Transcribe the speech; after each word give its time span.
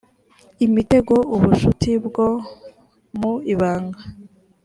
imitego 0.65 1.15
ubucuti 1.35 1.91
bwo 2.05 2.27
mu 3.19 3.33
ibanga 3.53 4.01